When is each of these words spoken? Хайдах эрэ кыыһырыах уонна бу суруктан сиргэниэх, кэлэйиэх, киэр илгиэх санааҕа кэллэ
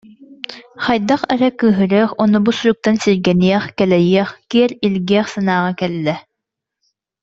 Хайдах 0.83 1.21
эрэ 1.33 1.49
кыыһырыах 1.59 2.11
уонна 2.17 2.39
бу 2.45 2.51
суруктан 2.57 2.95
сиргэниэх, 3.03 3.63
кэлэйиэх, 3.77 4.29
киэр 4.51 4.71
илгиэх 4.85 5.25
санааҕа 5.33 5.71
кэллэ 5.79 6.15